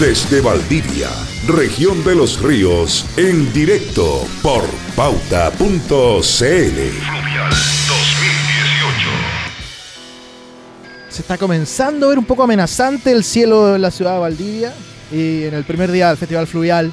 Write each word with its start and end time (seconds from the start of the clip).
Desde 0.00 0.40
Valdivia, 0.40 1.10
región 1.46 2.02
de 2.04 2.14
los 2.14 2.40
ríos, 2.40 3.04
en 3.18 3.52
directo 3.52 4.26
por 4.42 4.64
pauta.cl. 4.96 5.58
Fluvial 5.60 6.30
2018. 7.50 9.10
Se 11.10 11.20
está 11.20 11.36
comenzando 11.36 12.06
a 12.06 12.08
ver 12.08 12.18
un 12.18 12.24
poco 12.24 12.44
amenazante 12.44 13.12
el 13.12 13.22
cielo 13.22 13.74
de 13.74 13.78
la 13.78 13.90
ciudad 13.90 14.14
de 14.14 14.20
Valdivia 14.20 14.72
y 15.12 15.42
en 15.44 15.52
el 15.52 15.64
primer 15.64 15.92
día 15.92 16.08
del 16.08 16.16
Festival 16.16 16.46
Fluvial, 16.46 16.90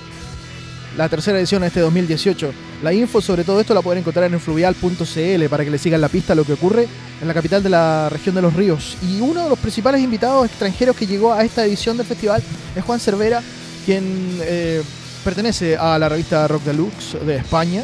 la 0.98 1.08
tercera 1.08 1.40
edición 1.40 1.62
de 1.62 1.68
este 1.68 1.80
2018. 1.80 2.67
La 2.84 2.94
info 2.94 3.22
sobre 3.22 3.44
todo 3.44 3.60
esto 3.60 3.74
la 3.74 3.82
pueden 3.82 4.02
encontrar 4.02 4.32
en 4.32 4.40
fluvial.cl 4.40 5.50
para 5.50 5.64
que 5.64 5.72
le 5.72 5.78
sigan 5.80 6.00
la 6.00 6.10
pista 6.10 6.34
a 6.34 6.36
lo 6.36 6.44
que 6.44 6.54
ocurre 6.54 6.88
en 7.20 7.28
la 7.28 7.34
capital 7.34 7.64
de 7.64 7.70
la 7.70 8.08
región 8.10 8.36
de 8.36 8.42
los 8.42 8.54
ríos. 8.54 8.98
Y 9.02 9.20
uno 9.20 9.44
de 9.44 9.50
los 9.50 9.58
principales 9.58 10.02
invitados 10.02 10.46
extranjeros 10.46 10.96
que 10.96 11.08
llegó 11.08 11.34
a 11.34 11.44
esta 11.44 11.66
edición 11.66 11.98
del 11.98 12.06
festival 12.06 12.44
es 12.76 12.84
Juan 12.84 13.00
Cervera, 13.00 13.42
quien 13.86 14.38
eh, 14.42 14.84
pertenece 15.26 15.76
a 15.76 15.98
la 15.98 16.08
revista 16.08 16.48
Rock 16.48 16.64
Deluxe 16.66 17.18
de 17.26 17.38
España. 17.38 17.84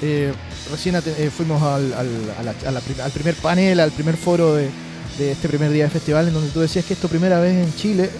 Eh, 0.00 0.32
recién 0.72 0.96
eh, 0.96 1.30
fuimos 1.34 1.62
al, 1.62 1.92
al, 1.94 3.10
primer 3.14 3.36
panel, 3.36 3.78
al 3.78 3.92
primer 3.92 4.16
foro 4.16 4.56
de, 4.56 4.68
de, 5.18 5.32
este 5.32 5.48
primer 5.48 5.70
día 5.70 5.84
de 5.84 5.90
festival, 5.90 6.26
en 6.26 6.34
donde 6.34 6.50
tú 6.50 6.58
decías 6.58 6.84
que 6.84 6.94
esto 6.94 7.06
primera 7.06 7.38
vez 7.38 7.64
en 7.64 7.72
Chile. 7.76 8.10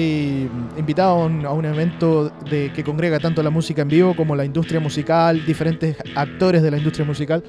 Invitado 0.00 1.22
a 1.22 1.26
un, 1.26 1.46
a 1.46 1.52
un 1.52 1.64
evento 1.64 2.30
de, 2.50 2.72
que 2.72 2.82
congrega 2.82 3.20
tanto 3.20 3.42
la 3.42 3.50
música 3.50 3.82
en 3.82 3.88
vivo 3.88 4.16
como 4.16 4.34
la 4.34 4.44
industria 4.44 4.80
musical, 4.80 5.44
diferentes 5.46 5.96
actores 6.14 6.62
de 6.62 6.70
la 6.70 6.78
industria 6.78 7.04
musical. 7.04 7.44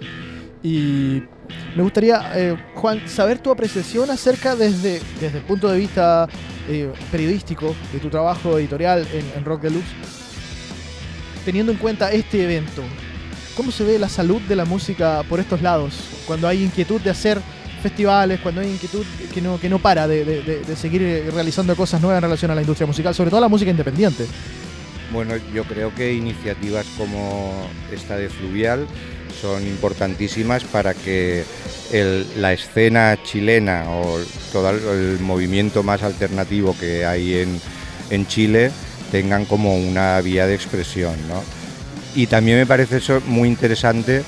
Y 0.65 1.21
me 1.75 1.83
gustaría, 1.83 2.31
eh, 2.33 2.57
Juan, 2.73 3.07
saber 3.07 3.37
tu 3.37 3.51
apreciación 3.51 4.09
acerca 4.09 4.55
desde, 4.55 4.99
desde 5.19 5.37
el 5.37 5.43
punto 5.43 5.69
de 5.69 5.77
vista 5.77 6.27
eh, 6.67 6.91
periodístico 7.11 7.75
de 7.93 7.99
tu 7.99 8.09
trabajo 8.09 8.57
editorial 8.57 9.07
en, 9.13 9.45
Rock 9.45 9.61
Deluxe, 9.61 9.85
teniendo 11.45 11.71
en 11.71 11.77
cuenta 11.77 12.11
este 12.11 12.43
evento. 12.43 12.81
¿Cómo 13.55 13.71
se 13.71 13.83
ve 13.83 13.99
la 13.99 14.09
salud 14.09 14.41
de 14.41 14.55
la 14.55 14.65
música 14.65 15.21
por 15.29 15.39
estos 15.39 15.61
lados? 15.61 15.93
Cuando 16.25 16.47
hay 16.47 16.63
inquietud 16.63 16.99
de 16.99 17.11
hacer 17.11 17.39
festivales, 17.89 18.39
cuando 18.39 18.61
hay 18.61 18.71
inquietud 18.71 19.05
que 19.33 19.41
no, 19.41 19.59
que 19.59 19.69
no 19.69 19.77
para 19.77 20.07
de, 20.07 20.23
de 20.23 20.75
seguir 20.75 21.29
realizando 21.31 21.75
cosas 21.75 22.01
nuevas 22.01 22.17
en 22.17 22.23
relación 22.23 22.49
a 22.49 22.55
la 22.55 22.61
industria 22.61 22.87
musical, 22.87 23.13
sobre 23.13 23.29
todo 23.29 23.41
la 23.41 23.47
música 23.47 23.69
independiente. 23.69 24.25
Bueno, 25.11 25.35
yo 25.53 25.63
creo 25.65 25.93
que 25.93 26.13
iniciativas 26.13 26.85
como 26.97 27.69
esta 27.91 28.17
de 28.17 28.29
Fluvial 28.29 28.87
son 29.39 29.61
importantísimas 29.63 30.63
para 30.63 30.93
que 30.93 31.43
la 32.37 32.53
escena 32.53 33.17
chilena 33.23 33.85
o 33.87 34.19
todo 34.51 34.71
el, 34.71 35.19
movimiento 35.19 35.83
más 35.83 36.01
alternativo 36.03 36.75
que 36.79 37.05
hay 37.05 37.45
en, 38.09 38.27
Chile 38.27 38.71
tengan 39.11 39.45
como 39.45 39.77
una 39.77 40.19
vía 40.21 40.47
de 40.47 40.55
expresión. 40.55 41.15
Y 42.15 42.27
también 42.27 42.57
me 42.57 42.65
parece 42.65 42.97
eso 42.97 43.21
muy 43.27 43.47
interesante 43.47 44.23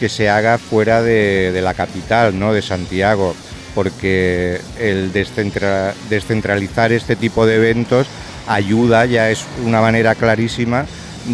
que 0.00 0.08
se 0.08 0.30
haga 0.30 0.56
fuera 0.56 1.02
de, 1.02 1.60
la 1.62 1.74
capital, 1.74 2.38
¿no? 2.38 2.54
de 2.54 2.62
Santiago, 2.62 3.34
porque 3.74 4.60
el 4.78 5.12
descentralizar 5.12 6.90
este 6.90 7.16
tipo 7.16 7.44
de 7.44 7.56
eventos 7.56 8.06
ayuda, 8.48 9.04
ya 9.04 9.30
es 9.30 9.44
una 9.64 9.82
manera 9.82 10.14
clarísima 10.14 10.86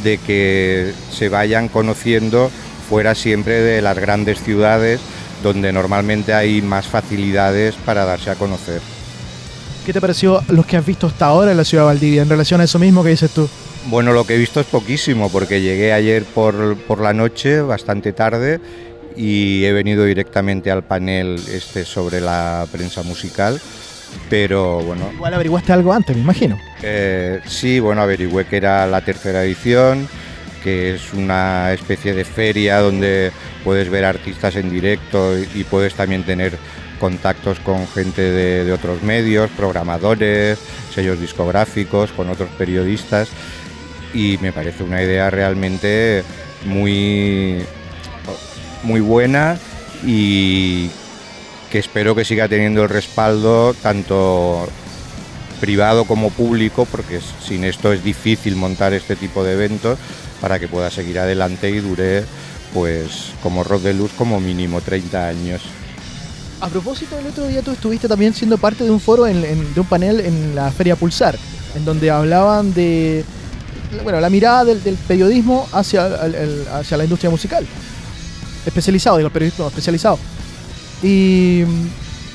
de 0.03 0.19
que 0.19 0.93
se 1.13 1.29
vayan 1.29 1.69
conociendo 1.69 2.51
fuera 2.91 3.15
siempre 3.15 3.61
de 3.61 3.81
las 3.81 3.97
grandes 3.97 4.43
ciudades 4.43 5.01
donde 5.45 5.73
normalmente 5.73 6.35
hay 6.35 6.61
más 6.61 6.89
facilidades 6.89 7.77
para 7.85 8.05
darse 8.05 8.31
a 8.31 8.35
conocer. 8.35 8.81
¿Qué 9.85 9.93
te 9.93 10.01
pareció 10.01 10.43
los 10.49 10.67
que 10.67 10.77
has 10.77 10.85
visto 10.85 11.07
hasta 11.07 11.27
ahora 11.27 11.53
en 11.53 11.57
la 11.57 11.65
ciudad 11.65 11.85
de 11.85 11.87
Valdivia 11.87 12.23
en 12.23 12.29
relación 12.29 12.61
a 12.61 12.65
eso 12.65 12.81
mismo 12.81 13.05
que 13.05 13.11
dices 13.11 13.31
tú? 13.31 13.49
Bueno, 13.89 14.13
lo 14.13 14.27
que 14.27 14.35
he 14.35 14.39
visto 14.39 14.61
es 14.61 14.67
poquísimo 14.67 15.31
porque 15.31 15.61
llegué 15.61 15.93
ayer 15.93 16.25
por, 16.25 16.77
por 16.77 17.01
la 17.01 17.13
noche, 17.13 17.61
bastante 17.61 18.13
tarde, 18.13 18.61
y 19.17 19.65
he 19.65 19.73
venido 19.73 20.05
directamente 20.05 20.71
al 20.71 20.83
panel 20.83 21.41
este 21.53 21.85
sobre 21.85 22.21
la 22.21 22.67
prensa 22.71 23.03
musical. 23.03 23.61
Pero 24.31 24.81
bueno. 24.81 25.11
Igual 25.13 25.35
averiguaste 25.35 25.73
algo 25.73 25.93
antes, 25.93 26.17
me 26.17 26.23
imagino. 26.23 26.59
Eh, 26.83 27.41
sí, 27.47 27.81
bueno, 27.81 28.03
averigüé 28.03 28.47
que 28.47 28.57
era 28.57 28.87
la 28.87 29.01
tercera 29.03 29.45
edición 29.45 30.09
que 30.67 30.97
es 30.97 31.13
una 31.13 31.73
especie 31.73 32.13
de 32.13 32.25
feria 32.25 32.81
donde 32.81 33.31
puedes 33.63 33.89
ver 33.89 34.05
artistas 34.05 34.57
en 34.57 34.69
directo 34.69 35.39
y 35.39 35.63
puedes 35.63 35.95
también 35.95 36.25
tener 36.25 36.59
contactos 36.99 37.61
con 37.61 37.87
gente 37.87 38.21
de, 38.21 38.73
otros 38.73 39.01
medios, 39.03 39.49
programadores, 39.51 40.59
sellos 40.93 41.21
discográficos, 41.21 42.11
con 42.11 42.31
otros 42.31 42.49
periodistas 42.59 43.29
y 44.17 44.39
me 44.39 44.51
parece 44.51 44.83
una 44.83 45.03
idea 45.03 45.29
realmente 45.29 46.25
muy, 46.65 47.59
muy 48.83 49.01
buena 49.01 49.59
y 50.05 50.89
que 51.71 51.79
espero 51.79 52.15
que 52.15 52.25
siga 52.25 52.49
teniendo 52.49 52.83
el 52.83 52.89
respaldo 52.89 53.75
tanto 53.75 54.67
privado 55.61 56.05
como 56.05 56.31
público, 56.31 56.87
porque 56.91 57.21
sin 57.47 57.65
esto 57.65 57.93
es 57.93 58.03
difícil 58.03 58.57
montar 58.57 58.95
este 58.95 59.17
tipo 59.17 59.45
de 59.45 59.53
eventos, 59.53 59.99
para 60.41 60.59
que 60.59 60.69
pueda 60.69 60.91
seguir 60.91 61.19
adelante 61.19 61.71
y 61.71 61.81
dure 61.81 62.25
pues 62.73 63.33
como 63.43 63.65
Rock 63.65 63.83
de 63.83 63.95
Luz 63.95 64.13
como 64.17 64.41
mínimo 64.41 64.81
30 64.81 65.29
años. 65.29 65.63
A 66.61 66.69
propósito, 66.69 67.19
el 67.19 67.27
otro 67.27 67.47
día 67.47 67.63
tú 67.63 67.71
estuviste 67.71 68.09
también 68.09 68.33
siendo 68.33 68.57
parte 68.57 68.85
de 68.85 68.91
un 68.91 69.01
foro, 69.01 69.25
de 69.25 69.75
un 69.77 69.87
panel 69.87 70.21
en 70.21 70.55
la 70.55 70.71
Feria 70.71 70.97
Pulsar, 70.97 71.39
en 71.75 71.85
donde 71.85 72.11
hablaban 72.11 72.73
de 72.73 73.25
bueno, 74.03 74.21
la 74.21 74.31
mirada 74.31 74.65
del, 74.65 74.97
periodismo 75.09 75.69
hacia, 75.73 76.07
hacia 76.75 76.97
la 76.97 77.05
industria 77.05 77.31
musical. 77.31 77.67
Especializado, 78.65 79.17
digo, 79.17 79.29
el 79.29 79.33
periodismo 79.33 79.69
especializado. 79.69 80.19
Y 81.03 81.63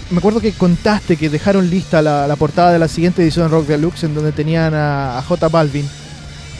me 0.09 0.17
acuerdo 0.17 0.39
que 0.39 0.53
contaste 0.53 1.17
que 1.17 1.29
dejaron 1.29 1.69
lista 1.69 2.01
la, 2.01 2.35
portada 2.37 2.71
de 2.71 2.79
la 2.79 2.87
siguiente 2.87 3.21
edición 3.21 3.45
de 3.45 3.51
Rock 3.51 3.67
Deluxe, 3.67 4.03
en 4.05 4.13
donde 4.13 4.31
tenían 4.31 4.73
a, 4.73 5.17
a 5.17 5.21
J 5.23 5.47
Balvin 5.49 5.87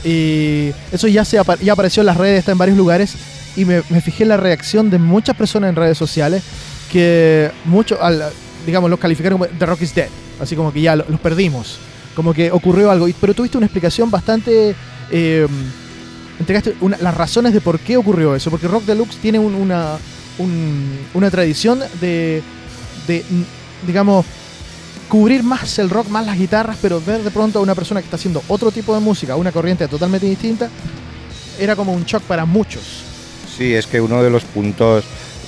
y 0.03 0.73
eso 0.91 1.07
ya, 1.07 1.23
se 1.25 1.39
ya 1.61 1.73
apareció 1.73 2.01
en 2.01 2.07
las 2.07 2.17
redes, 2.17 2.39
está 2.39 2.51
en 2.51 2.57
varios 2.57 2.77
lugares. 2.77 3.13
Y 3.55 3.65
me, 3.65 3.81
fijé 3.81 4.23
en 4.23 4.29
la 4.29 4.37
reacción 4.37 4.89
de 4.89 4.97
muchas 4.97 5.35
personas 5.35 5.69
en 5.69 5.75
redes 5.75 5.97
sociales 5.97 6.41
que 6.91 7.51
muchos, 7.65 7.99
digamos, 8.65 8.89
los 8.89 8.99
calificaron 8.99 9.39
como 9.39 9.51
The 9.51 9.65
Rock 9.65 9.81
is 9.81 9.93
Dead. 9.93 10.07
Así 10.39 10.55
como 10.55 10.73
que 10.73 10.81
ya 10.81 10.95
los 10.95 11.19
perdimos. 11.21 11.77
Como 12.15 12.33
que 12.33 12.51
ocurrió 12.51 12.91
algo. 12.91 13.07
Pero 13.19 13.33
tuviste 13.33 13.57
una 13.57 13.67
explicación 13.67 14.09
bastante. 14.11 14.75
Eh, 15.11 15.47
entregaste 16.39 16.75
las 16.99 17.15
razones 17.15 17.53
de 17.53 17.61
por 17.61 17.79
qué 17.79 17.97
ocurrió 17.97 18.35
eso. 18.35 18.49
Porque 18.49 18.67
Rock 18.67 18.85
Deluxe 18.85 19.17
tiene 19.17 19.39
una, 19.39 19.97
una 21.13 21.31
tradición 21.31 21.79
de, 21.99 22.41
de, 23.07 23.23
digamos, 23.85 24.25
cubrir 25.11 25.43
más 25.43 25.77
el 25.79 25.89
rock, 25.89 26.07
más 26.07 26.25
las 26.25 26.37
guitarras, 26.37 26.77
pero 26.81 27.01
ver 27.01 27.21
de 27.21 27.31
pronto 27.31 27.59
a 27.59 27.61
una 27.61 27.75
persona 27.75 27.99
que 27.99 28.05
está 28.05 28.15
haciendo 28.15 28.41
otro 28.47 28.71
tipo 28.71 28.93
de 28.93 29.01
música, 29.01 29.35
una 29.35 29.51
corriente 29.51 29.87
totalmente 29.89 30.25
distinta, 30.25 30.69
era 31.59 31.75
como 31.75 31.93
un 31.93 32.05
shock 32.05 32.23
para 32.23 32.45
muchos. 32.45 33.03
Sí, 33.57 33.73
es 33.73 33.87
que 33.87 33.99
uno 33.99 34.23
de 34.23 34.29
los 34.29 34.43
puntos 34.45 35.03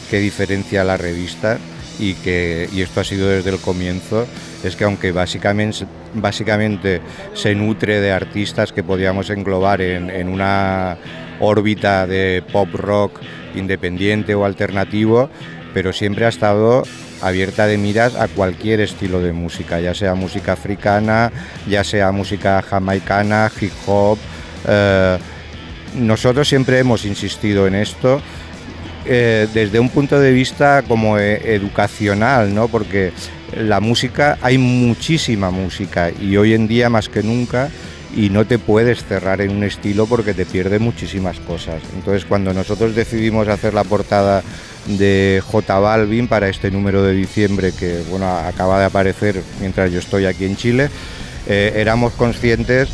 que 0.10 0.20
diferencia 0.20 0.84
la 0.84 0.98
revista 0.98 1.60
y 1.98 2.16
que 2.16 2.70
y 2.74 2.82
esto 2.82 3.00
ha 3.00 3.04
sido 3.06 3.30
desde 3.30 3.52
el 3.52 3.60
comienzo 3.60 4.28
es 4.64 4.76
que 4.76 4.84
aunque 4.84 5.12
básicamente 5.12 7.02
se 7.34 7.56
nutre 7.56 8.00
de 8.00 8.12
artistas 8.12 8.72
que 8.72 8.84
podíamos 8.84 9.30
englobar 9.30 9.82
en, 9.82 10.10
en 10.10 10.30
una 10.30 10.98
órbita 11.40 12.08
de 12.08 12.44
pop 12.52 12.70
rock 12.74 13.20
independiente 13.56 14.36
o 14.36 14.46
alternativo, 14.46 15.30
pero 15.74 15.94
siempre 15.94 16.26
ha 16.26 16.30
estado 16.30 16.84
abierta 17.22 17.68
de 17.68 17.78
miras 17.78 18.16
a 18.16 18.28
cualquier 18.28 18.82
estilo 18.82 19.22
de 19.22 19.32
música, 19.32 19.80
ya 19.80 19.94
sea 19.94 20.14
música 20.14 20.54
africana, 20.54 21.32
ya 21.68 21.84
sea 21.84 22.12
música 22.12 22.62
jamaicana, 22.62 23.52
hip 23.60 23.72
hop. 23.88 24.18
Eh, 24.68 25.18
nosotros 25.96 26.48
siempre 26.48 26.80
hemos 26.80 27.06
insistido 27.06 27.68
en 27.68 27.76
esto 27.76 28.22
eh, 29.06 29.48
desde 29.54 29.80
un 29.80 29.90
punto 29.90 30.20
de 30.20 30.32
vista 30.32 30.82
como 30.88 31.18
eh, 31.18 31.56
educacional, 31.56 32.54
¿no? 32.54 32.68
porque 32.68 33.12
la 33.58 33.80
música, 33.80 34.38
hay 34.42 34.58
muchísima 34.58 35.52
música 35.52 36.12
y 36.12 36.38
hoy 36.38 36.54
en 36.54 36.68
día 36.68 36.90
más 36.90 37.10
que 37.10 37.24
nunca 37.24 37.70
y 38.16 38.30
no 38.30 38.46
te 38.46 38.60
puedes 38.60 39.04
cerrar 39.06 39.42
en 39.42 39.52
un 39.52 39.64
estilo 39.64 40.06
porque 40.06 40.34
te 40.34 40.46
pierde 40.46 40.80
muchísimas 40.80 41.40
cosas. 41.40 41.82
Entonces 41.96 42.26
cuando 42.26 42.54
nosotros 42.54 42.96
decidimos 42.96 43.48
hacer 43.48 43.74
la 43.74 43.84
portada 43.84 44.44
de 44.86 45.42
J 45.46 45.80
Balvin 45.80 46.28
para 46.28 46.50
este 46.50 46.70
número 46.70 47.04
de 47.04 47.14
diciembre 47.14 47.72
que 47.78 48.04
bueno, 48.10 48.28
acaba 48.28 48.80
de 48.80 48.86
aparecer 48.86 49.42
mientras 49.60 49.92
yo 49.92 50.00
estoy 50.00 50.26
aquí 50.26 50.46
en 50.46 50.56
Chile, 50.56 50.90
eh, 51.48 51.74
éramos 51.76 52.14
conscientes 52.14 52.90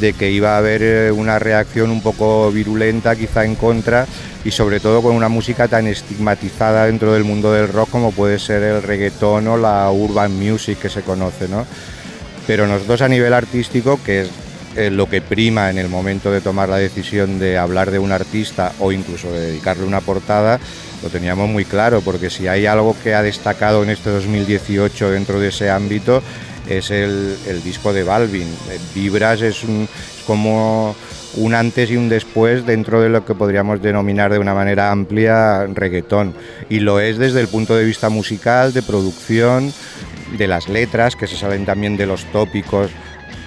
de 0.00 0.14
que 0.14 0.30
iba 0.30 0.54
a 0.54 0.58
haber 0.58 0.82
eh, 0.82 1.12
una 1.12 1.38
reacción 1.38 1.90
un 1.90 2.02
poco 2.02 2.50
virulenta 2.50 3.14
quizá 3.14 3.44
en 3.44 3.54
contra 3.54 4.06
y 4.44 4.50
sobre 4.50 4.80
todo 4.80 5.02
con 5.02 5.14
una 5.14 5.28
música 5.28 5.68
tan 5.68 5.86
estigmatizada 5.86 6.86
dentro 6.86 7.12
del 7.12 7.24
mundo 7.24 7.52
del 7.52 7.68
rock 7.68 7.90
como 7.90 8.10
puede 8.10 8.38
ser 8.38 8.62
el 8.62 8.82
reggaetón 8.82 9.46
o 9.48 9.56
la 9.56 9.90
urban 9.90 10.32
music 10.36 10.78
que 10.80 10.88
se 10.88 11.02
conoce, 11.02 11.48
¿no? 11.48 11.66
Pero 12.46 12.66
nosotros 12.66 13.02
a 13.02 13.08
nivel 13.08 13.34
artístico, 13.34 14.00
que 14.02 14.22
es 14.22 14.30
eh, 14.76 14.90
lo 14.90 15.08
que 15.08 15.20
prima 15.20 15.68
en 15.68 15.78
el 15.78 15.88
momento 15.88 16.30
de 16.30 16.40
tomar 16.40 16.68
la 16.68 16.78
decisión 16.78 17.38
de 17.38 17.58
hablar 17.58 17.90
de 17.90 17.98
un 17.98 18.12
artista 18.12 18.72
o 18.80 18.92
incluso 18.92 19.30
de 19.30 19.40
dedicarle 19.40 19.84
una 19.84 20.00
portada, 20.00 20.58
lo 21.02 21.08
teníamos 21.08 21.48
muy 21.48 21.64
claro, 21.64 22.00
porque 22.00 22.30
si 22.30 22.46
hay 22.46 22.66
algo 22.66 22.96
que 23.02 23.14
ha 23.14 23.22
destacado 23.22 23.82
en 23.82 23.90
este 23.90 24.10
2018 24.10 25.10
dentro 25.10 25.40
de 25.40 25.48
ese 25.48 25.70
ámbito 25.70 26.22
es 26.68 26.90
el, 26.90 27.36
disco 27.64 27.92
de 27.92 28.04
Balvin. 28.04 28.48
Eh, 28.70 28.78
Vibras 28.94 29.42
es 29.42 29.64
como 30.26 30.94
un 31.34 31.54
antes 31.54 31.90
y 31.90 31.96
un 31.96 32.08
después 32.08 32.66
dentro 32.66 33.00
de 33.00 33.08
lo 33.08 33.24
que 33.24 33.34
podríamos 33.34 33.80
denominar 33.80 34.32
de 34.32 34.38
una 34.38 34.54
manera 34.54 34.90
amplia 34.90 35.66
reggaetón. 35.66 36.34
Y 36.68 36.80
lo 36.80 37.00
es 37.00 37.18
desde 37.18 37.40
el 37.40 37.48
punto 37.48 37.76
de 37.76 37.84
vista 37.84 38.08
musical, 38.08 38.72
de 38.72 38.82
producción, 38.82 39.72
de 40.36 40.46
las 40.46 40.68
letras, 40.68 41.16
que 41.16 41.26
se 41.26 41.36
salen 41.36 41.64
también 41.64 41.96
de 41.96 42.06
los 42.06 42.24
tópicos 42.26 42.90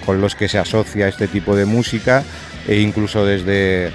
con 0.04 0.20
los 0.20 0.34
que 0.34 0.48
se 0.48 0.58
asocia 0.58 1.08
este 1.08 1.28
tipo 1.28 1.56
de 1.56 1.64
música, 1.64 2.24
e 2.68 2.80
incluso 2.80 3.24
desde 3.24 3.90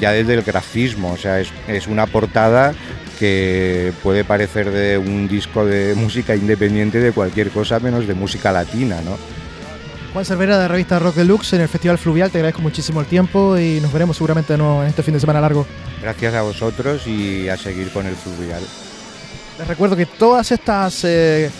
ya 0.00 0.12
desde 0.12 0.34
el 0.34 0.42
grafismo, 0.42 1.12
o 1.12 1.16
sea, 1.16 1.40
es, 1.40 1.48
es 1.66 1.88
una 1.88 2.06
portada 2.06 2.72
que 3.18 3.92
puede 4.02 4.24
parecer 4.24 4.70
de 4.70 4.96
un 4.98 5.28
disco 5.28 5.66
de 5.66 5.94
música 5.94 6.36
independiente 6.36 7.00
de 7.00 7.12
cualquier 7.12 7.50
cosa 7.50 7.80
menos 7.80 8.06
de 8.06 8.14
música 8.14 8.52
latina, 8.52 9.00
¿no? 9.04 9.18
Juan 10.12 10.24
Cervera 10.24 10.58
de 10.58 10.68
revista 10.68 10.98
Rock 10.98 11.16
Deluxe 11.16 11.54
en 11.54 11.60
el 11.60 11.68
Festival 11.68 11.98
Fluvial, 11.98 12.30
te 12.30 12.38
agradezco 12.38 12.62
muchísimo 12.62 13.00
el 13.00 13.06
tiempo 13.06 13.58
y 13.58 13.80
nos 13.80 13.92
veremos 13.92 14.16
seguramente 14.16 14.54
en 14.54 14.62
este 14.86 15.02
fin 15.02 15.14
de 15.14 15.20
semana 15.20 15.40
largo. 15.40 15.66
Gracias 16.00 16.34
a 16.34 16.42
vosotros 16.42 17.06
y 17.06 17.48
a 17.48 17.56
seguir 17.56 17.90
con 17.90 18.06
el 18.06 18.14
Fluvial. 18.14 18.62
Les 19.58 19.68
recuerdo 19.68 19.96
que 19.96 20.06
todas 20.06 20.50
estas, 20.50 21.04
eh, 21.04 21.50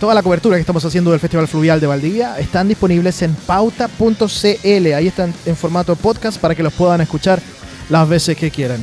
toda 0.00 0.14
la 0.14 0.22
cobertura 0.22 0.56
que 0.56 0.60
estamos 0.60 0.84
haciendo 0.84 1.12
del 1.12 1.20
Festival 1.20 1.48
Fluvial 1.48 1.80
de 1.80 1.86
Valdivia 1.86 2.38
están 2.38 2.68
disponibles 2.68 3.22
en 3.22 3.34
pauta.cl, 3.34 4.92
ahí 4.92 5.06
están 5.06 5.32
en 5.46 5.56
formato 5.56 5.96
podcast 5.96 6.38
para 6.38 6.54
que 6.54 6.62
los 6.62 6.72
puedan 6.72 7.00
escuchar 7.00 7.40
las 7.88 8.08
veces 8.08 8.36
que 8.36 8.50
quieran. 8.50 8.82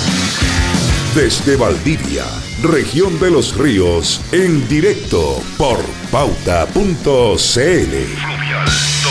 desde 1.15 1.55
Valdivia, 1.57 2.25
región 2.63 3.19
de 3.19 3.31
los 3.31 3.57
ríos, 3.57 4.21
en 4.31 4.65
directo 4.67 5.41
por 5.57 5.79
pauta.cl. 6.09 7.03
2018. 7.03 9.10